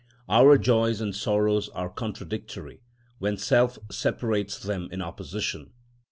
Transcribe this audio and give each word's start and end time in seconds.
Our 0.27 0.57
joys 0.57 0.99
and 0.99 1.15
sorrows 1.15 1.69
are 1.75 1.87
contradictory 1.87 2.81
when 3.19 3.37
self 3.37 3.77
separates 3.91 4.57
them 4.57 4.89
in 4.91 4.99
opposition. 4.99 5.73